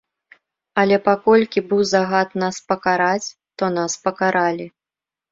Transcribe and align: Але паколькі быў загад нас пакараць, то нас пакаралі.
Але 0.83 0.95
паколькі 1.07 1.59
быў 1.73 1.81
загад 1.93 2.29
нас 2.43 2.55
пакараць, 2.71 3.27
то 3.63 3.69
нас 3.77 3.93
пакаралі. 4.07 4.67